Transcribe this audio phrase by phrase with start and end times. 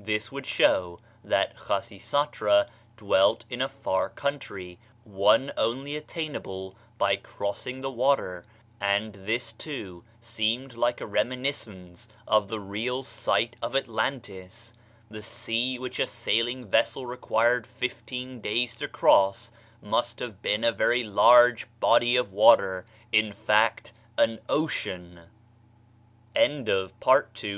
[0.00, 7.82] This would show that Khasisatra dwelt in a far country, one only attainable by crossing
[7.82, 8.44] the water;
[8.80, 14.74] and this, too, seems like a reminiscence of the real site of Atlantis.
[15.08, 20.72] The sea which a sailing vessel required fifteen days to cross must have been a
[20.72, 25.20] very large body of water; in fact, an ocean.
[26.34, 26.48] CHAPTER IV.
[26.48, 27.52] THE DELUGE LEGENDS OF OTHER NATIONS.